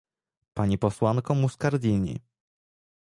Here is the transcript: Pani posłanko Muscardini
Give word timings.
Pani 0.53 0.77
posłanko 0.77 1.35
Muscardini 1.35 2.19